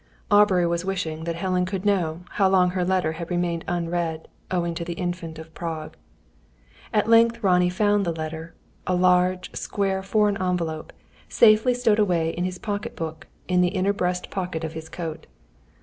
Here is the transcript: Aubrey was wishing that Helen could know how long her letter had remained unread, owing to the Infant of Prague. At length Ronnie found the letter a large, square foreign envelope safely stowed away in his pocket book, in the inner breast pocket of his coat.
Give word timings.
Aubrey 0.31 0.65
was 0.65 0.83
wishing 0.83 1.25
that 1.25 1.35
Helen 1.35 1.63
could 1.63 1.85
know 1.85 2.21
how 2.31 2.49
long 2.49 2.71
her 2.71 2.83
letter 2.83 3.11
had 3.11 3.29
remained 3.29 3.63
unread, 3.67 4.27
owing 4.49 4.73
to 4.73 4.83
the 4.83 4.93
Infant 4.95 5.37
of 5.37 5.53
Prague. 5.53 5.95
At 6.91 7.07
length 7.07 7.43
Ronnie 7.43 7.69
found 7.69 8.03
the 8.03 8.11
letter 8.11 8.55
a 8.87 8.95
large, 8.95 9.53
square 9.55 10.01
foreign 10.01 10.41
envelope 10.41 10.91
safely 11.29 11.75
stowed 11.75 11.99
away 11.99 12.31
in 12.31 12.45
his 12.45 12.57
pocket 12.57 12.95
book, 12.95 13.27
in 13.47 13.61
the 13.61 13.67
inner 13.77 13.93
breast 13.93 14.31
pocket 14.31 14.63
of 14.63 14.73
his 14.73 14.89
coat. 14.89 15.27